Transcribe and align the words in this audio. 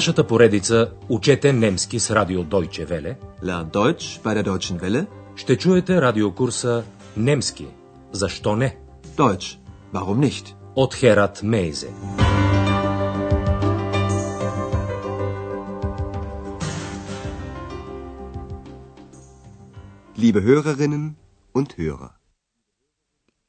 нашата 0.00 0.26
поредица 0.26 0.92
Учете 1.08 1.52
немски 1.52 1.98
с 2.00 2.10
радио 2.10 2.44
Deutsche 2.44 2.86
Welle 2.88 3.16
Lern 3.42 3.70
Deutsch 3.70 4.22
bei 4.22 4.34
der 4.34 4.44
Deutschen 4.44 4.80
Welle. 4.80 5.06
ще 5.36 5.56
чуете 5.58 6.00
радиокурса 6.00 6.84
Немски. 7.16 7.66
Защо 8.12 8.56
не? 8.56 8.76
Deutsch. 9.16 9.58
Warum 9.92 10.20
nicht? 10.20 10.54
От 10.74 10.94
Херат 10.94 11.42
Мейзе. 11.42 11.90
Liebe 20.16 20.40
Hörerinnen 20.42 21.16
und 21.54 21.76
Hörer. 21.78 22.10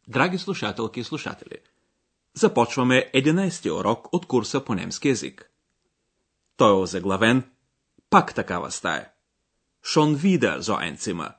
Драги 0.07 0.37
слушателки 0.37 0.99
и 0.99 1.03
слушатели, 1.03 1.57
започваме 2.33 3.11
11-ти 3.15 3.71
урок 3.71 4.07
от 4.11 4.25
курса 4.25 4.65
по 4.65 4.73
немски 4.75 5.07
язик. 5.07 5.50
Той 6.61 6.69
е 6.69 6.73
озаглавен 6.73 7.51
Пак 8.09 8.33
такава 8.33 8.71
стая. 8.71 9.11
Wieder 9.95 10.59
so 10.59 10.77
ein 10.77 10.97
Zimmer. 10.97 11.33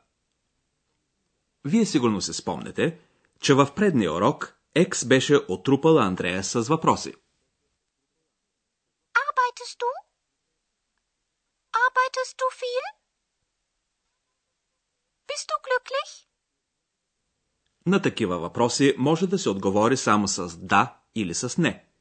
Вие 1.64 1.86
сигурно 1.86 2.20
се 2.20 2.32
спомнете, 2.32 3.00
че 3.40 3.54
в 3.54 3.74
предния 3.76 4.12
урок 4.12 4.56
Екс 4.74 5.06
беше 5.06 5.36
отрупал 5.48 5.98
Андрея 5.98 6.44
с 6.44 6.60
въпроси. 6.68 7.14
Arbeitest 9.24 9.78
du? 9.82 9.90
Arbeitest 11.86 12.34
du 12.40 12.46
viel? 12.60 12.86
Bist 15.28 15.46
du 15.50 15.56
glücklich? 15.66 16.26
На 17.86 18.02
такива 18.02 18.38
въпроси 18.38 18.94
може 18.98 19.26
да 19.26 19.38
се 19.38 19.48
отговори 19.48 19.96
само 19.96 20.28
с 20.28 20.56
да 20.56 20.96
или 21.14 21.34
с 21.34 21.58
не. 21.58 21.91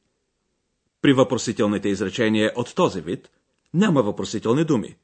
При 1.02 1.12
въпросителните 1.12 1.88
изречения 1.88 2.52
от 2.56 2.74
този 2.74 3.00
вид 3.00 3.30
няма 3.74 4.02
въпросителни 4.02 4.64
думи, 4.64 4.96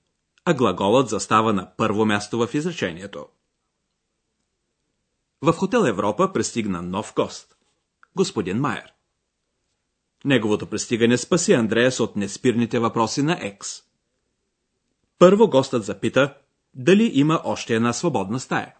а 0.45 0.55
глаголът 0.55 1.09
застава 1.09 1.53
на 1.53 1.73
първо 1.77 2.07
място 2.07 2.39
в 2.39 2.55
изречението. 2.55 3.27
В 5.43 5.53
хотел 5.53 5.85
Европа 5.87 6.33
пристигна 6.33 6.83
нов 6.83 7.13
гост– 7.17 7.57
господин 8.17 8.61
Майер. 8.61 8.93
Неговото 10.25 10.67
пристигане 10.67 11.19
спаси 11.19 11.53
Андреас 11.53 12.01
от 12.01 12.17
неспирните 12.17 12.79
въпроси 12.79 13.23
на 13.23 13.39
Екс. 13.41 13.83
Първо 15.19 15.49
гостът 15.51 15.85
запита 15.85 16.35
дали 16.75 17.11
има 17.15 17.43
още 17.45 17.75
една 17.75 17.93
свободна 17.93 18.41
стая. 18.41 18.75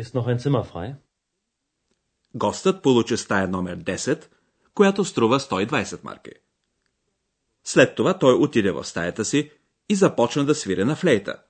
Ist 0.00 0.14
noch 0.14 0.26
ein 0.26 0.38
Zimmer 0.38 0.72
frei? 0.72 0.94
Гостът 2.34 2.82
получи 2.82 3.16
стая 3.16 3.48
номер 3.48 3.78
10, 3.78 4.28
която 4.78 5.04
струва 5.04 5.40
120 5.40 6.04
марки. 6.04 6.30
След 7.64 7.94
това 7.94 8.18
той 8.18 8.34
отиде 8.34 8.72
в 8.72 8.84
стаята 8.84 9.24
си 9.24 9.50
и 9.88 9.94
започна 9.94 10.44
да 10.44 10.54
свири 10.54 10.84
на 10.84 10.96
флейта, 10.96 11.42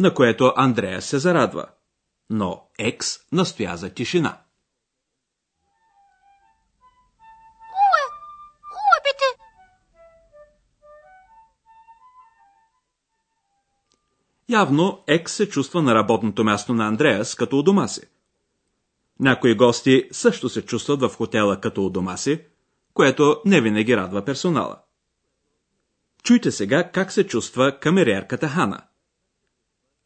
на 0.00 0.14
което 0.14 0.52
Андрея 0.56 1.02
се 1.02 1.18
зарадва. 1.18 1.66
Но 2.30 2.68
Екс 2.78 3.20
настоя 3.32 3.76
за 3.76 3.90
тишина. 3.90 4.40
Явно 14.48 15.04
Екс 15.06 15.34
се 15.34 15.48
чувства 15.48 15.82
на 15.82 15.94
работното 15.94 16.44
място 16.44 16.74
на 16.74 16.86
Андреас 16.86 17.34
като 17.34 17.58
у 17.58 17.62
дома 17.62 17.88
си. 17.88 18.15
Някои 19.20 19.54
гости 19.54 20.08
също 20.12 20.48
се 20.48 20.62
чувстват 20.62 21.00
в 21.00 21.08
хотела 21.08 21.60
като 21.60 21.84
у 21.86 21.90
дома 21.90 22.16
си, 22.16 22.40
което 22.94 23.40
не 23.44 23.60
винаги 23.60 23.96
радва 23.96 24.24
персонала. 24.24 24.76
Чуйте 26.22 26.50
сега 26.50 26.90
как 26.90 27.12
се 27.12 27.26
чувства 27.26 27.78
камериерката 27.80 28.48
Хана. 28.48 28.82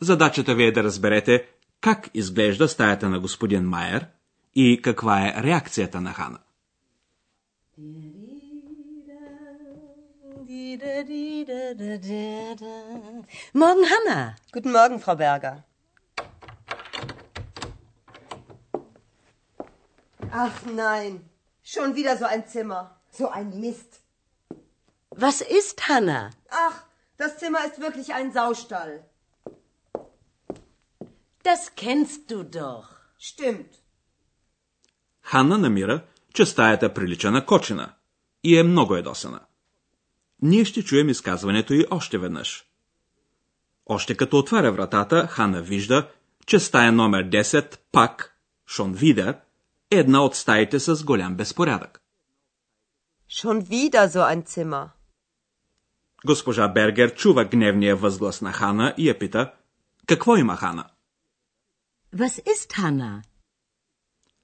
Задачата 0.01 0.55
ви 0.55 0.65
е 0.65 0.73
да 0.73 0.83
разберете 0.83 1.49
как 1.81 2.11
изглежда 2.15 2.69
стаята 2.69 3.09
на 3.09 3.21
господин 3.21 3.63
Майер 3.63 4.07
и 4.55 4.83
каква 4.83 5.27
е 5.27 5.43
реакцията 5.43 6.01
на 6.01 6.13
Хана. 6.13 6.39
Morgen, 13.55 13.85
Hanna. 13.93 14.21
Guten 14.53 14.73
Morgen, 14.73 14.99
Frau 15.05 15.17
Berger. 15.17 15.57
Ach 20.33 20.65
nein, 20.67 21.29
schon 21.63 21.97
wieder 21.97 22.17
so 22.17 22.25
ein 22.25 22.47
Zimmer. 22.47 22.83
So 23.11 23.29
ein 23.29 23.49
Mist. 23.61 24.01
Was 25.11 25.41
ist 25.41 25.89
Hanna? 25.89 26.31
Ach, 26.49 26.85
das 27.17 27.39
Zimmer 27.39 27.65
ist 27.67 27.81
wirklich 27.81 28.15
ein 28.15 28.33
Saustall. 28.33 29.05
Das 31.43 31.75
kennst 31.75 32.31
du 32.31 32.45
doch. 32.45 32.87
Stimmt. 33.19 33.75
Ханна 35.23 35.59
намира, 35.59 36.05
че 36.35 36.47
стаята 36.47 36.95
прилича 36.95 37.31
на 37.31 37.47
кочина 37.47 37.95
и 38.45 38.59
е 38.59 38.63
много 38.63 38.97
ядосана. 38.97 39.41
Ние 40.43 40.65
ще 40.65 40.85
чуем 40.85 41.09
изказването 41.09 41.75
й 41.75 41.87
още 41.91 42.19
веднъж. 42.19 42.65
Още 43.87 44.17
като 44.17 44.39
отваря 44.39 44.73
вратата, 44.73 45.27
Хана 45.27 45.63
вижда, 45.63 46.09
че 46.47 46.59
стая 46.59 46.93
номер 46.93 47.31
10 47.31 47.79
пак, 47.93 48.37
Шон 48.67 48.93
Видер, 48.93 49.29
е 49.29 49.37
една 49.91 50.25
от 50.25 50.37
стаите 50.37 50.81
с 50.81 51.05
голям 51.05 51.35
безпорядък. 51.35 52.01
Schon 53.31 53.63
wieder 53.63 54.07
so 54.07 54.21
ein 54.35 54.45
Zimmer. 54.45 54.89
Госпожа 56.27 56.69
Бергер 56.69 57.15
чува 57.15 57.45
гневния 57.45 57.97
възглас 57.97 58.41
на 58.41 58.53
Хана 58.53 58.95
и 58.99 59.09
я 59.09 59.19
пита, 59.19 59.53
какво 60.07 60.37
има 60.37 60.57
Хана? 60.57 60.85
Was 62.15 62.45
ist 62.45 62.73
Hanna? 62.73 63.23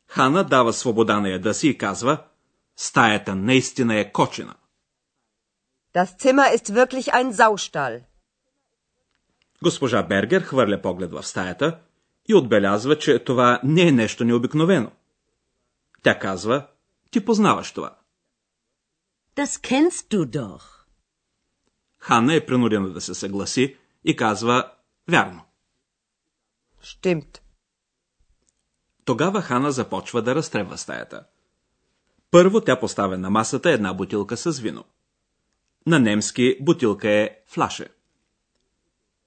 Хана 0.08 0.44
дава 0.44 0.72
свобода 0.72 1.20
на 1.20 1.28
яда 1.28 1.54
си 1.54 1.68
и 1.68 1.78
казва, 1.78 2.24
стаята 2.76 3.34
наистина 3.34 3.96
е 3.96 4.12
кочина. 4.12 4.54
Das 5.94 6.18
Zimmer 6.22 6.56
ist 6.56 6.74
wirklich 6.74 7.08
ein 7.08 7.32
Saustall. 7.32 8.02
Госпожа 9.62 10.02
Бергер 10.02 10.42
хвърля 10.42 10.82
поглед 10.82 11.12
в 11.12 11.22
стаята 11.22 11.78
и 12.28 12.34
отбелязва, 12.34 12.98
че 12.98 13.18
това 13.18 13.60
не 13.64 13.88
е 13.88 13.92
нещо 13.92 14.24
необикновено. 14.24 14.90
Тя 16.06 16.18
казва, 16.18 16.66
ти 17.10 17.24
познаваш 17.24 17.72
това. 17.72 17.98
Das 19.36 19.46
kennst 19.46 20.14
du 20.14 20.26
doch. 20.26 20.62
Хана 21.98 22.34
е 22.34 22.46
принудена 22.46 22.88
да 22.88 23.00
се 23.00 23.14
съгласи 23.14 23.76
и 24.04 24.16
казва, 24.16 24.72
вярно. 25.10 25.44
Stimmt. 26.82 27.38
Тогава 29.04 29.42
Хана 29.42 29.72
започва 29.72 30.22
да 30.22 30.34
разтребва 30.34 30.78
стаята. 30.78 31.26
Първо 32.30 32.60
тя 32.60 32.80
поставя 32.80 33.18
на 33.18 33.30
масата 33.30 33.70
една 33.70 33.94
бутилка 33.94 34.36
с 34.36 34.60
вино. 34.60 34.84
На 35.86 35.98
немски 35.98 36.58
бутилка 36.60 37.10
е 37.10 37.38
флаше. 37.46 37.88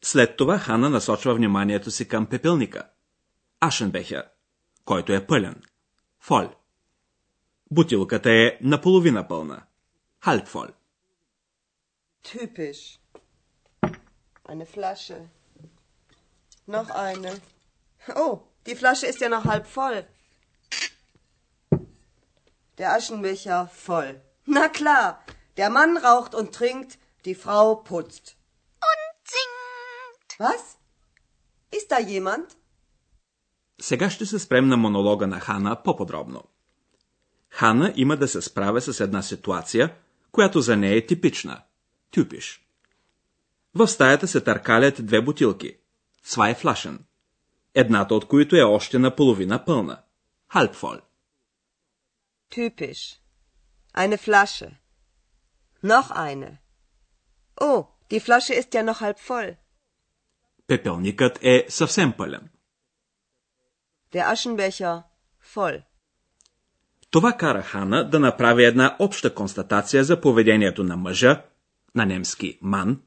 След 0.01 0.38
това 0.38 0.59
Хана 0.59 0.89
насочва 0.89 1.35
вниманието 1.35 1.91
си 1.91 2.07
към 2.07 2.25
пепелника. 2.25 2.89
Ашенбехер, 3.59 4.29
който 4.85 5.13
е 5.13 5.28
пълен. 5.28 5.62
Фоль. 6.19 6.59
Бутилката 7.72 8.31
е 8.31 8.57
наполовина 8.62 9.28
пълна. 9.28 9.63
Хальпфоль. 10.24 10.74
Typisch. 12.24 13.00
Eine 14.50 14.66
Flasche. 14.75 15.18
Noch 16.68 16.90
eine. 17.07 17.31
Oh, 18.24 18.34
die 18.66 18.78
Flasche 18.81 19.06
ist 19.12 19.21
ja 19.21 19.30
noch 19.30 19.45
halb 19.51 19.66
voll. 19.77 20.00
Der 22.77 22.89
Aschenbecher 22.98 23.60
voll. 23.88 24.12
Na 24.56 24.66
klar, 24.80 25.07
der 25.57 25.69
Mann 25.77 25.94
raucht 26.07 26.33
und 26.39 26.50
trinkt, 26.60 26.92
die 27.25 27.38
Frau 27.44 27.66
putzt. 27.89 28.25
Und 28.89 29.13
singt! 29.36 30.30
Was? 30.45 30.63
Ist 31.77 31.92
da 31.92 32.00
jemand? 32.00 32.56
Сега 33.81 34.10
ще 34.10 34.25
се 34.25 34.39
спрем 34.39 34.68
на 34.68 34.77
монолога 34.77 35.27
на 35.27 35.39
Хана 35.39 35.83
по-подробно. 35.83 36.44
Хана 37.50 37.94
има 37.96 38.18
да 38.18 38.28
се 38.28 38.42
справя 38.42 38.81
с 38.81 39.00
една 39.00 39.22
ситуация, 39.22 39.96
която 40.31 40.62
за 40.62 40.78
нея 40.78 40.96
е 40.96 41.06
типична. 41.06 41.62
Тюпиш. 42.12 42.66
В 43.75 43.88
стаята 43.88 44.28
се 44.28 44.42
търкалят 44.42 45.06
две 45.06 45.22
бутилки. 45.22 45.78
Zwei 46.25 46.63
Flaschen. 46.63 47.00
Едната 47.74 48.16
от 48.16 48.28
които 48.28 48.56
е 48.56 48.62
още 48.62 49.00
наполовина 49.00 49.66
пълна. 49.66 50.01
Halbvoll. 50.54 51.01
Typisch. 52.51 53.19
Eine 53.95 54.18
Flasche. 54.18 54.69
Noch 55.84 56.10
eine. 56.12 56.52
Oh, 57.62 57.88
die 58.10 58.19
Flasche 58.19 58.54
ist 58.54 58.74
ja 58.74 58.84
noch 58.84 59.02
halb 59.02 59.18
voll. 59.30 59.56
Пепелникът 60.68 61.40
е 61.42 61.66
съвсем 61.69 62.13
пълен. 62.18 62.50
Der 64.13 64.34
Aschenbecher 64.34 65.04
voll. 65.56 65.88
Това 67.11 67.33
кара 67.33 67.61
Хана 67.61 68.09
да 68.09 68.19
направи 68.19 68.65
една 68.65 68.95
обща 69.00 69.35
констатация 69.35 70.03
за 70.03 70.21
поведението 70.21 70.83
на 70.83 70.97
мъжа, 70.97 71.45
на 71.95 72.06
немски 72.06 72.59
ман, 72.61 73.01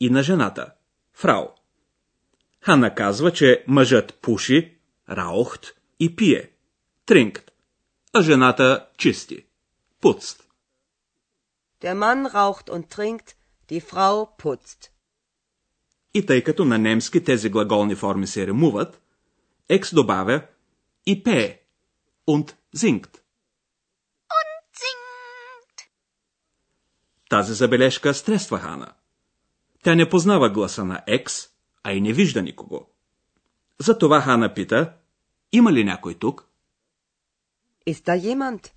и 0.00 0.10
на 0.10 0.22
жената, 0.22 0.72
фрау. 1.12 1.48
Хана 2.60 2.94
казва, 2.94 3.32
че 3.32 3.64
мъжът 3.68 4.18
пуши, 4.22 4.78
раухт 5.10 5.66
и 6.00 6.16
пие, 6.16 6.50
тринкт, 7.06 7.50
а 8.12 8.22
жената 8.22 8.86
чисти, 8.98 9.46
пуцт. 10.00 10.44
Der 11.82 11.94
Mann 11.94 12.26
raucht 12.26 12.66
und 12.70 12.84
trinkt, 12.96 13.28
die 13.70 13.80
Frau 13.80 14.36
putzt. 14.38 14.90
И 16.14 16.26
тъй 16.26 16.44
като 16.44 16.64
на 16.64 16.78
немски 16.78 17.24
тези 17.24 17.50
глаголни 17.50 17.94
форми 17.94 18.26
се 18.26 18.46
ремуват, 18.46 19.00
екс 19.68 19.94
добавя 19.94 20.42
и 21.06 21.22
пее, 21.22 21.60
und 22.28 22.54
singt. 22.76 23.08
Тази 27.28 27.54
забележка 27.54 28.14
стресва 28.14 28.58
Хана. 28.58 28.92
Тя 29.82 29.94
не 29.94 30.08
познава 30.08 30.50
гласа 30.50 30.84
на 30.84 31.02
Екс, 31.06 31.48
а 31.82 31.92
и 31.92 32.00
не 32.00 32.12
вижда 32.12 32.42
никого. 32.42 32.86
Затова 33.78 34.20
Хана 34.20 34.54
пита, 34.54 34.92
има 35.52 35.72
ли 35.72 35.84
някой 35.84 36.14
тук? 36.14 36.44
Da 37.86 38.20
jemand? 38.20 38.70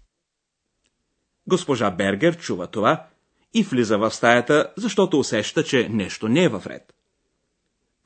Госпожа 1.47 1.91
Бергер 1.91 2.37
чува 2.37 2.67
това 2.67 3.07
и 3.53 3.63
влиза 3.63 3.97
в 3.97 4.11
стаята, 4.11 4.73
защото 4.77 5.19
усеща, 5.19 5.63
че 5.63 5.89
нещо 5.89 6.27
не 6.27 6.43
е 6.43 6.49
във 6.49 6.67
ред. 6.67 6.93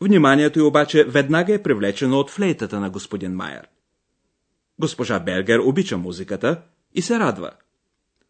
Вниманието 0.02 0.60
й 0.60 0.62
обаче 0.62 1.04
веднага 1.04 1.54
е 1.54 1.64
привлечено 1.64 2.20
от 2.20 2.32
флейтата 2.32 2.80
на 2.80 2.90
господин 2.90 3.36
Майер. 3.36 3.68
Госпожа 4.80 5.20
Бергер 5.20 5.60
обича 5.60 5.98
музиката 5.98 6.62
и 6.94 7.02
се 7.02 7.20
радва. 7.20 7.52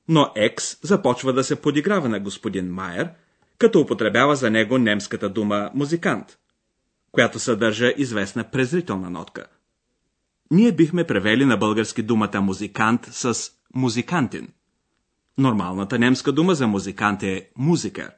Но 0.07 0.31
Екс 0.35 0.77
започва 0.83 1.33
да 1.33 1.43
се 1.43 1.61
подиграва 1.61 2.09
на 2.09 2.19
господин 2.19 2.73
Майер, 2.73 3.09
като 3.57 3.79
употребява 3.79 4.35
за 4.35 4.51
него 4.51 4.77
немската 4.77 5.29
дума 5.29 5.71
музикант, 5.73 6.37
която 7.11 7.39
съдържа 7.39 7.93
известна 7.97 8.43
презрителна 8.43 9.09
нотка. 9.09 9.45
Ние 10.51 10.71
бихме 10.71 11.03
превели 11.03 11.45
на 11.45 11.57
български 11.57 12.03
думата 12.03 12.41
музикант 12.41 13.05
с 13.11 13.51
музикантин. 13.75 14.47
Нормалната 15.37 15.99
немска 15.99 16.31
дума 16.31 16.55
за 16.55 16.67
музикант 16.67 17.23
е 17.23 17.49
музикър. 17.57 18.11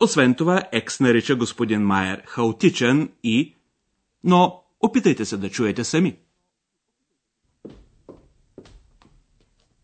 Освен 0.00 0.34
това, 0.34 0.62
Екс 0.72 1.02
нарича 1.02 1.36
господин 1.36 1.82
Майер 1.82 2.22
хаотичен 2.26 3.12
и... 3.22 3.56
Но 4.24 4.64
опитайте 4.80 5.24
се 5.24 5.36
да 5.36 5.50
чуете 5.50 5.84
сами. 5.84 6.16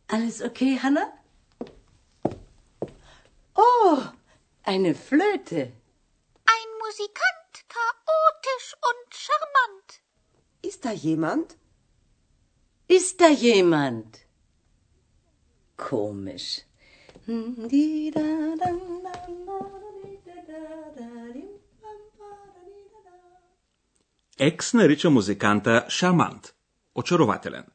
Alles 0.08 0.42
okay, 0.42 0.80
Hanna? 0.84 1.06
Oh, 3.56 3.98
eine 4.64 4.94
Flöte. 4.96 5.62
Ein 6.56 6.70
Musikant, 6.84 7.54
chaotisch 7.76 8.70
und 8.90 9.08
charmant. 9.24 9.90
Ist 10.62 10.86
da 10.86 10.92
jemand? 10.92 11.58
Ist 12.88 13.20
da 13.22 13.30
jemand? 13.30 14.10
Komisch. 15.78 16.64
Екс 24.38 24.74
нарича 24.74 25.10
музиканта 25.10 25.86
шармант, 25.90 26.54
очарователен. 26.96 27.66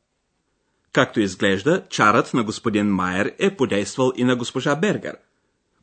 Както 0.93 1.19
изглежда, 1.19 1.83
чарът 1.89 2.33
на 2.33 2.43
господин 2.43 2.87
Майер 2.87 3.35
е 3.39 3.55
подействал 3.55 4.11
и 4.15 4.23
на 4.23 4.35
госпожа 4.35 4.75
Бергер, 4.75 5.17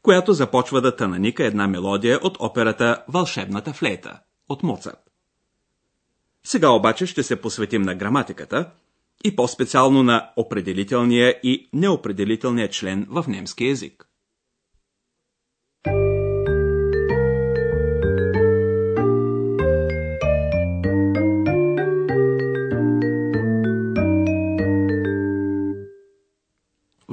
която 0.02 0.32
започва 0.32 0.80
да 0.80 0.96
тънаника 0.96 1.44
една 1.44 1.68
мелодия 1.68 2.18
от 2.22 2.36
операта 2.40 3.04
Вълшебната 3.08 3.72
флейта 3.72 4.20
от 4.48 4.62
Моцарт. 4.62 5.10
Сега 6.44 6.70
обаче 6.70 7.06
ще 7.06 7.22
се 7.22 7.40
посветим 7.40 7.82
на 7.82 7.94
граматиката 7.94 8.70
и 9.24 9.36
по-специално 9.36 10.02
на 10.02 10.30
определителния 10.36 11.40
и 11.42 11.68
неопределителния 11.72 12.68
член 12.68 13.06
в 13.10 13.24
немски 13.28 13.64
язик. 13.64 14.09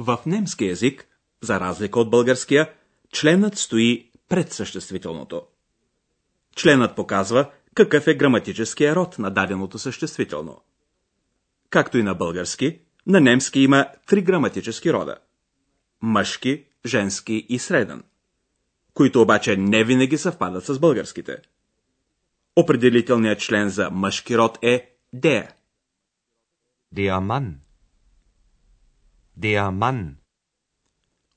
В 0.08 0.18
немски 0.26 0.64
язик, 0.64 1.08
за 1.40 1.60
разлика 1.60 2.00
от 2.00 2.10
българския, 2.10 2.72
членът 3.12 3.58
стои 3.58 4.10
пред 4.28 4.52
съществителното. 4.52 5.42
Членът 6.56 6.96
показва 6.96 7.50
какъв 7.74 8.06
е 8.06 8.14
граматическия 8.14 8.94
род 8.94 9.18
на 9.18 9.30
даденото 9.30 9.78
съществително. 9.78 10.62
Както 11.70 11.98
и 11.98 12.02
на 12.02 12.14
български, 12.14 12.80
на 13.06 13.20
немски 13.20 13.60
има 13.60 13.86
три 14.06 14.22
граматически 14.22 14.92
рода– 14.92 15.18
мъжки, 16.02 16.64
женски 16.86 17.46
и 17.48 17.58
среден, 17.58 18.02
които 18.94 19.22
обаче 19.22 19.56
не 19.56 19.84
винаги 19.84 20.18
съвпадат 20.18 20.64
с 20.64 20.78
българските. 20.78 21.36
Определителният 22.56 23.40
член 23.40 23.68
за 23.68 23.90
мъжки 23.90 24.38
род 24.38 24.58
е 24.62 24.96
der. 25.16 25.50
Der. 26.94 27.54
Der 29.38 29.70
Mann. 29.70 30.14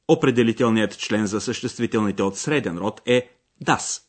Определителният 0.08 0.98
член 0.98 1.28
за 1.28 1.42
съществителните 1.42 2.24
от 2.24 2.38
среден 2.38 2.78
род 2.78 3.02
е 3.06 3.30
das. 3.66 4.04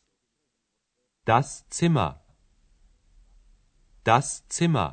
Das 1.27 1.73
Zimmer. 1.73 2.13
Das 4.05 4.53
Zimmer. 4.53 4.91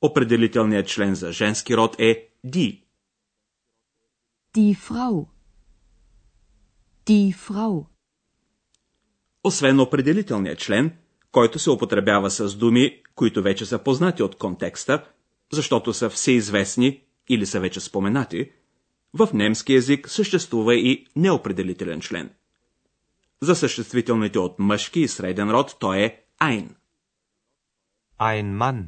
Определителният 0.00 0.88
член 0.88 1.14
за 1.14 1.32
женски 1.32 1.76
род 1.76 1.96
е 1.98 2.28
die. 2.46 2.82
Die 4.56 4.76
Frau. 4.76 5.26
Die 7.06 7.34
Frau. 7.34 7.86
Освен 9.44 9.80
определителният 9.80 10.58
член, 10.58 10.98
който 11.32 11.58
се 11.58 11.70
употребява 11.70 12.30
с 12.30 12.56
думи, 12.56 13.02
които 13.14 13.42
вече 13.42 13.66
са 13.66 13.78
познати 13.78 14.22
от 14.22 14.38
контекста, 14.38 15.04
защото 15.52 15.92
са 15.92 16.10
всеизвестни 16.10 17.05
или 17.28 17.46
са 17.46 17.60
вече 17.60 17.80
споменати, 17.80 18.50
в 19.14 19.28
немски 19.34 19.72
язик 19.72 20.10
съществува 20.10 20.74
и 20.74 21.06
неопределителен 21.16 22.00
член. 22.00 22.30
За 23.42 23.54
съществителните 23.54 24.38
от 24.38 24.58
мъжки 24.58 25.00
и 25.00 25.08
среден 25.08 25.50
род 25.50 25.76
той 25.80 25.98
е 25.98 26.22
ein. 26.40 26.68
Ein 28.20 28.56
Mann. 28.56 28.84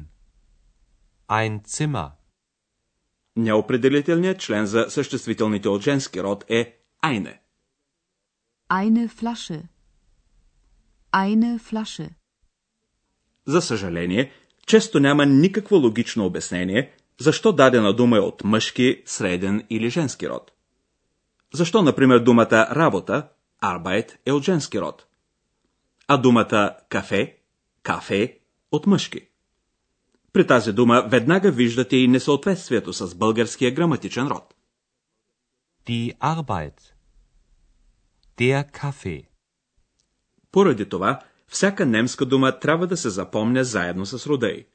Ein 1.29 1.67
Zimmer. 1.67 2.11
Неопределителният 3.35 4.39
член 4.39 4.65
за 4.65 4.85
съществителните 4.89 5.69
от 5.69 5.81
женски 5.81 6.23
род 6.23 6.45
е 6.49 6.79
eine. 7.03 7.37
Eine 8.71 9.07
Flasche. 9.07 9.63
Eine 11.13 11.59
Flasche. 11.59 12.09
За 13.45 13.61
съжаление, 13.61 14.31
често 14.67 14.99
няма 14.99 15.25
никакво 15.25 15.75
логично 15.75 16.25
обяснение, 16.25 16.93
защо 17.19 17.51
дадена 17.51 17.93
дума 17.93 18.17
е 18.17 18.19
от 18.19 18.43
мъжки, 18.43 19.03
среден 19.05 19.65
или 19.69 19.89
женски 19.89 20.29
род. 20.29 20.51
Защо, 21.53 21.81
например, 21.81 22.19
думата 22.19 22.67
работа, 22.71 23.29
Arbeit, 23.63 24.17
е 24.25 24.31
от 24.31 24.43
женски 24.43 24.81
род, 24.81 25.05
а 26.07 26.17
думата 26.17 26.75
кафе, 26.89 27.37
кафе, 27.83 28.39
от 28.71 28.87
мъжки. 28.87 29.21
При 30.33 30.47
тази 30.47 30.73
дума 30.73 31.07
веднага 31.07 31.51
виждате 31.51 31.97
и 31.97 32.07
несъответствието 32.07 32.93
с 32.93 33.15
българския 33.15 33.71
граматичен 33.71 34.27
род. 34.27 34.53
Die 35.87 36.17
Arbeit. 36.17 36.81
Der 38.37 38.71
Kaffee. 38.71 39.25
Поради 40.51 40.89
това, 40.89 41.19
всяка 41.47 41.85
немска 41.85 42.25
дума 42.25 42.59
трябва 42.59 42.87
да 42.87 42.97
се 42.97 43.09
запомня 43.09 43.63
заедно 43.63 44.05
с 44.05 44.27
рода 44.27 44.47
й. 44.47 44.65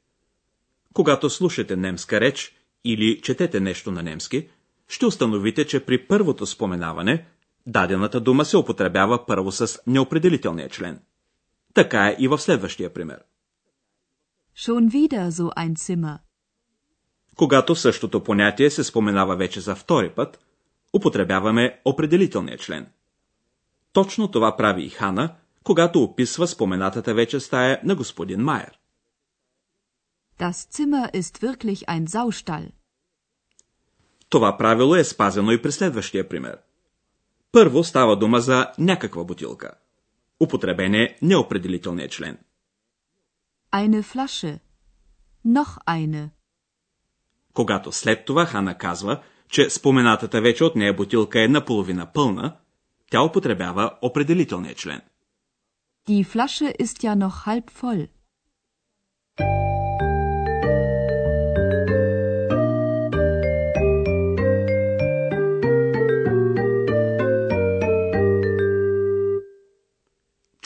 Когато 0.95 1.29
слушате 1.29 1.75
немска 1.75 2.21
реч 2.21 2.55
или 2.83 3.21
четете 3.21 3.59
нещо 3.59 3.91
на 3.91 4.03
немски, 4.03 4.49
ще 4.87 5.05
установите, 5.05 5.67
че 5.67 5.85
при 5.85 6.07
първото 6.07 6.45
споменаване 6.45 7.25
дадената 7.67 8.19
дума 8.19 8.45
се 8.45 8.57
употребява 8.57 9.25
първо 9.25 9.51
с 9.51 9.79
неопределителния 9.87 10.69
член. 10.69 10.99
Така 11.73 12.07
е 12.07 12.15
и 12.19 12.27
в 12.27 12.39
следващия 12.39 12.93
пример. 12.93 13.19
Schon 14.57 14.89
wieder 14.89 15.29
so 15.29 15.53
ein 15.55 15.73
Zimmer. 15.73 16.17
Когато 17.35 17.75
същото 17.75 18.23
понятие 18.23 18.69
се 18.69 18.83
споменава 18.83 19.35
вече 19.35 19.59
за 19.59 19.75
втори 19.75 20.09
път, 20.09 20.39
употребяваме 20.93 21.79
определителния 21.85 22.57
член. 22.57 22.87
Точно 23.93 24.31
това 24.31 24.57
прави 24.57 24.83
и 24.83 24.89
Хана, 24.89 25.35
когато 25.63 26.03
описва 26.03 26.47
споменатата 26.47 27.13
вече 27.13 27.39
стая 27.39 27.79
на 27.83 27.95
господин 27.95 28.41
Майер. 28.41 28.79
Das 30.39 30.67
Zimmer 30.75 31.05
ist 31.13 31.41
wirklich 31.41 31.87
ein 31.87 32.07
Saustall. 32.07 32.71
Това 34.29 34.57
правило 34.57 34.95
е 34.95 35.03
спазено 35.03 35.51
и 35.51 35.61
при 35.61 35.71
следващия 35.71 36.29
пример. 36.29 36.57
Първо 37.51 37.83
става 37.83 38.17
дума 38.17 38.39
за 38.41 38.71
някаква 38.77 39.23
бутилка. 39.23 39.71
Употребен 40.39 40.93
е 40.93 41.17
неопределителният 41.21 42.11
член. 42.11 42.37
Eine 43.73 44.01
Flasche. 44.01 44.59
Noch 45.45 45.85
eine. 45.85 46.29
Когато 47.53 47.91
след 47.91 48.25
това 48.25 48.45
Хана 48.45 48.77
казва, 48.77 49.23
че 49.49 49.69
споменатата 49.69 50.41
вече 50.41 50.63
от 50.63 50.75
нея 50.75 50.93
бутилка 50.93 51.43
е 51.43 51.47
наполовина 51.47 52.11
пълна, 52.13 52.57
тя 53.11 53.21
употребява 53.21 53.97
определителния 54.01 54.75
член. 54.75 55.01
Die 56.07 56.23
Flasche 56.23 56.75
ist 56.77 57.03
ja 57.03 57.15
noch 57.15 57.45
halb 57.45 57.71
voll. 57.81 58.07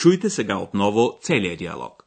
Чуйте 0.00 0.30
сега 0.30 0.56
отново 0.56 1.18
целият 1.22 1.58
диалог. 1.58 1.99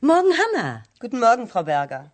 Morgen, 0.00 0.32
Hanna. 0.40 0.82
Guten 0.98 1.20
Morgen, 1.20 1.46
Frau 1.46 1.62
Berger. 1.62 2.10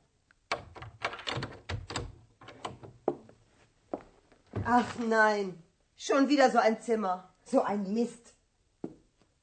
Ach 4.65 4.99
nein, 4.99 5.63
schon 5.97 6.29
wieder 6.29 6.51
so 6.51 6.59
ein 6.59 6.81
Zimmer. 6.81 7.33
So 7.45 7.63
ein 7.63 7.93
Mist. 7.95 8.35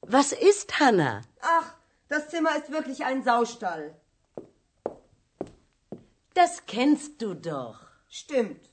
Was 0.02 0.32
ist, 0.32 0.78
Hanna? 0.78 1.22
Ach, 1.40 1.74
das 2.08 2.28
Zimmer 2.28 2.54
ist 2.58 2.70
wirklich 2.70 3.02
ein 3.02 3.22
Saustall. 3.24 3.94
Das 6.34 6.66
kennst 6.66 7.22
du 7.22 7.32
doch. 7.32 7.80
Stimmt. 8.10 8.68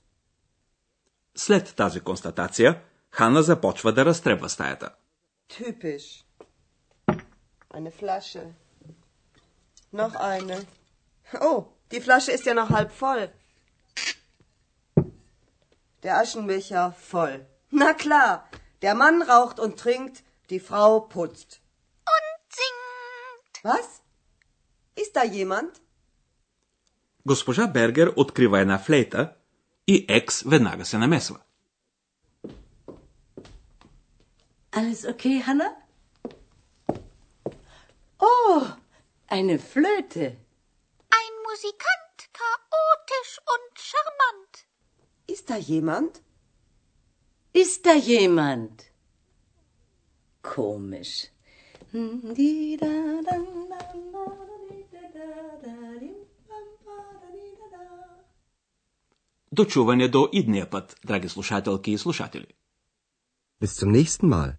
След 1.37 1.75
тази 1.75 1.99
констатация, 1.99 2.81
Хана 3.10 3.42
започва 3.42 3.92
да 3.92 4.04
разтребва 4.04 4.48
стаята. 4.48 4.94
Typisch. 5.48 6.24
Eine 7.76 7.92
Flasche. 8.00 8.42
Noch 9.92 10.14
eine. 10.14 10.56
Oh, 11.40 11.60
die 11.90 12.00
Flasche 12.00 12.32
ist 12.32 12.46
ja 12.46 12.54
noch 12.54 12.70
halb 12.70 12.92
voll. 12.92 13.24
Der 16.02 16.18
Aschenbecher 16.20 16.92
voll. 17.10 17.46
Na 17.70 17.94
klar, 17.94 18.48
der 18.82 18.94
Mann 18.94 19.22
raucht 19.22 19.58
und 19.60 19.78
trinkt, 19.78 20.16
die 20.50 20.60
Frau 20.60 21.00
putzt. 21.00 21.50
Und 22.14 22.28
singt. 22.58 23.64
Was? 23.70 23.88
Ist 25.02 25.14
da 25.16 25.24
jemand? 25.24 25.80
Госпожа 27.26 27.66
Бергер 27.66 28.12
открива 28.16 28.60
една 28.60 28.78
флейта 28.78 29.34
и 29.86 30.06
Екс 30.08 30.42
веднага 30.46 30.84
се 30.84 30.98
намесва. 30.98 31.40
Alles 34.71 35.05
okay, 35.05 35.41
Hanna? 35.45 35.69
Oh, 38.19 38.61
eine 39.27 39.57
Flöte. 39.59 40.25
Ein 41.19 41.33
Musikant, 41.47 42.17
chaotisch 42.39 43.33
und 43.53 43.71
charmant. 43.89 44.53
Ist 45.27 45.49
da 45.49 45.57
jemand? 45.57 46.21
Ist 47.53 47.85
da 47.85 47.95
jemand? 47.95 48.91
Komisch. 50.41 51.31
Дочуване 59.51 60.07
до 60.07 60.29
идния 60.33 60.69
път, 60.69 60.95
драги 61.03 61.27
слушателки 61.27 61.91
и 61.91 61.97
слушатели. 61.97 62.47
Bis 63.61 63.75
zum 63.79 63.91
nächsten 63.91 64.27
Mal. 64.27 64.58